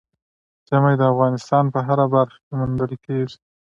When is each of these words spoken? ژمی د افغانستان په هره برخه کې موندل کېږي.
ژمی 0.67 0.95
د 0.97 1.01
افغانستان 1.11 1.63
په 1.73 1.79
هره 1.87 2.05
برخه 2.13 2.37
کې 2.43 2.53
موندل 2.59 2.91
کېږي. 3.05 3.37